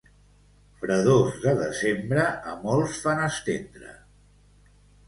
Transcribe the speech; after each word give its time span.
Fredors 0.83 1.35
de 1.45 1.53
desembre, 1.61 2.25
a 2.53 2.57
molts 2.65 2.99
fan 3.05 3.23
estendre. 3.31 3.97